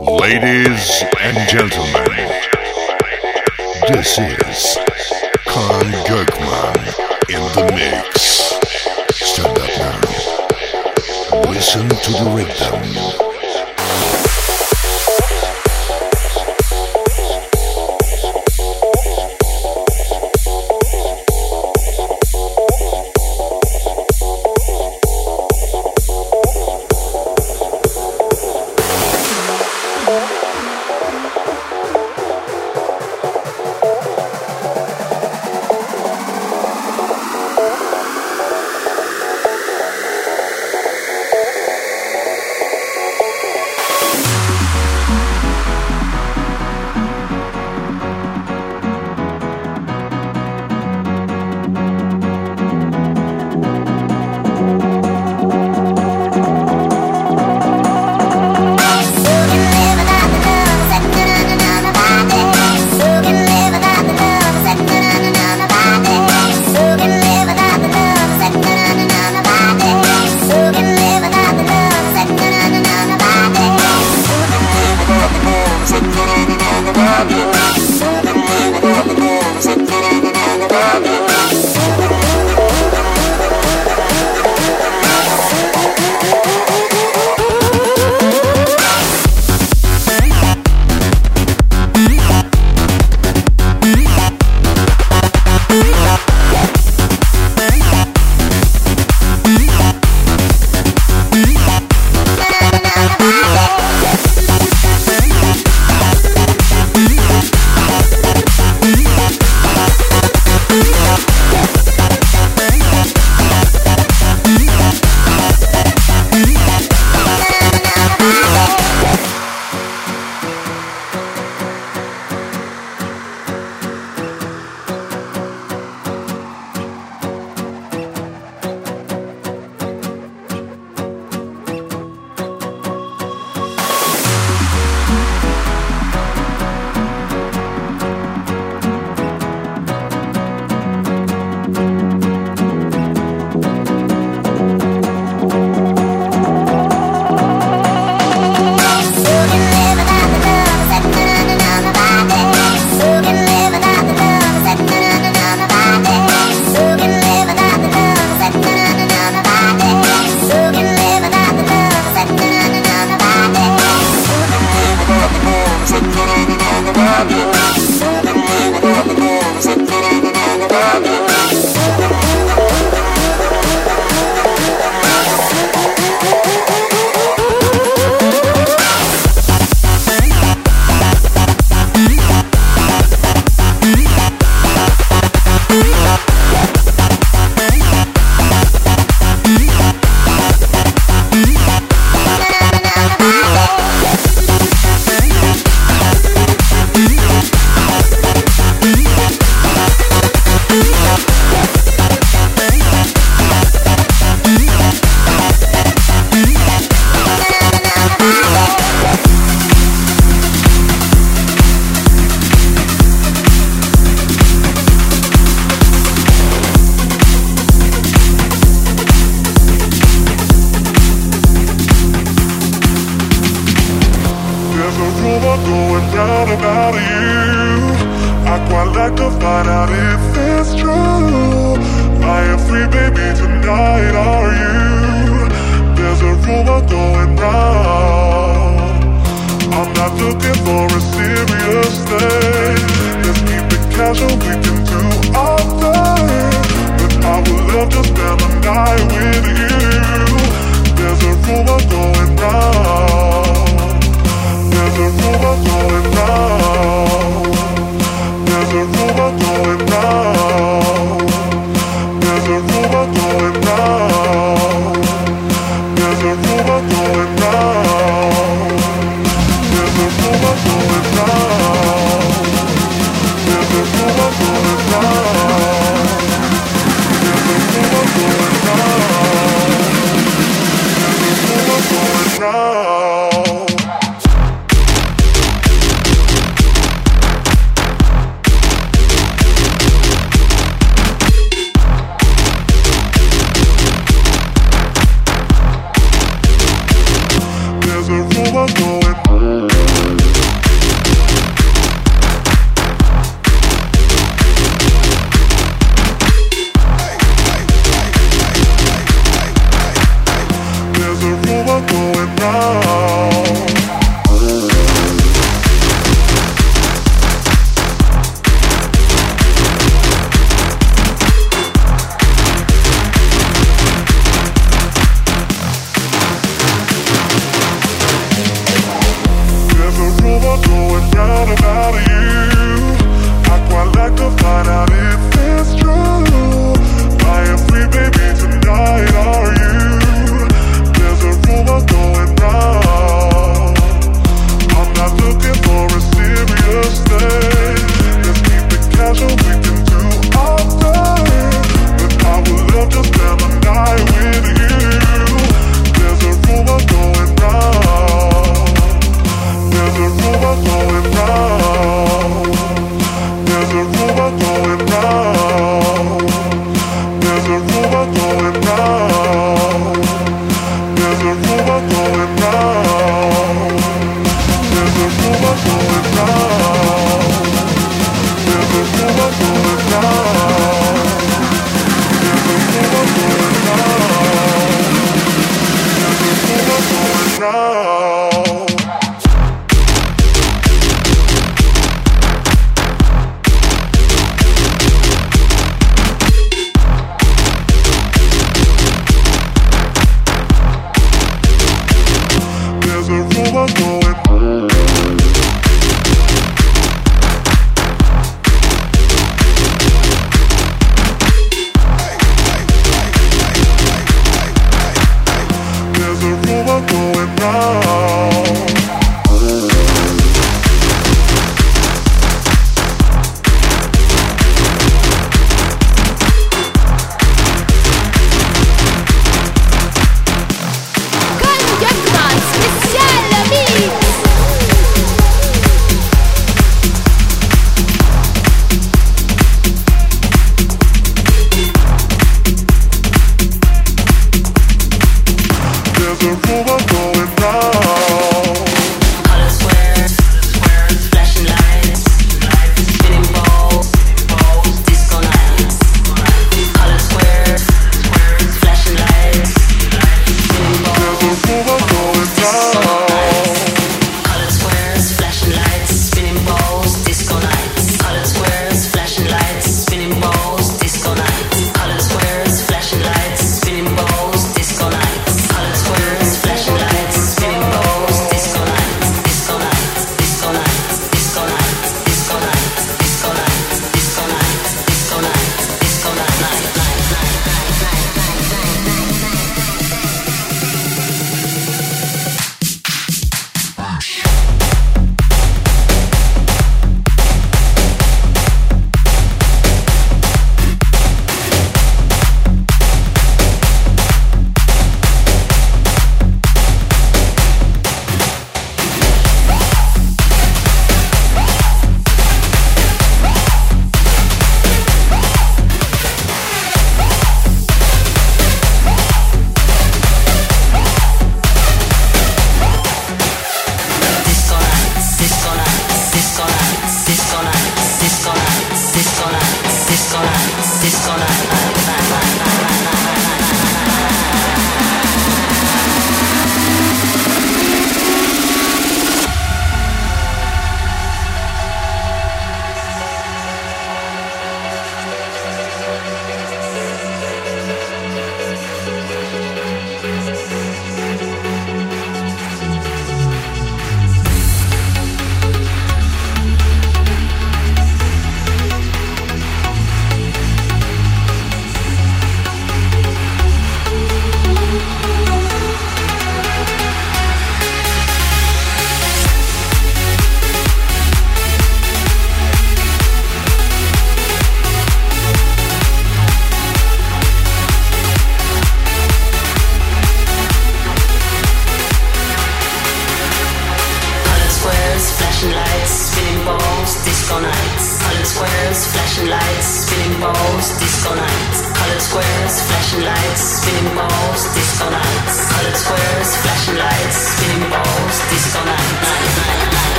[0.00, 2.30] Ladies and gentlemen,
[3.88, 4.78] this is
[5.44, 6.76] Kaan Gokman
[7.28, 8.54] in the mix.
[9.12, 11.50] Stand up now.
[11.50, 13.27] Listen to the rhythm.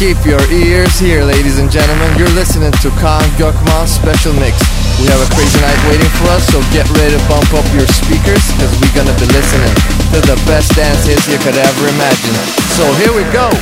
[0.00, 2.08] Keep your ears here, ladies and gentlemen.
[2.16, 4.56] You're listening to Kaan Gökman's special mix.
[4.98, 7.84] We have a crazy night waiting for us, so get ready to bump up your
[7.84, 9.74] speakers, because we're gonna be listening
[10.16, 12.32] to the best dance hits you could ever imagine.
[12.80, 13.52] So here we go!